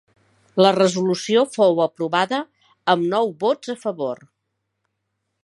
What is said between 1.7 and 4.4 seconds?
aprovada amb nou vots a favor.